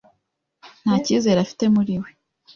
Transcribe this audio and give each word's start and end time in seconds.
nta 0.83 0.93
cyizere 1.05 1.39
afite 1.45 1.65
muri 1.75 1.93
we. 2.01 2.09